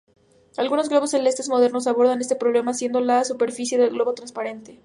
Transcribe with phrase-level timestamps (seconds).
[0.57, 4.79] Algunos globos celestes modernos abordan este problema haciendo la superficie del globo transparente.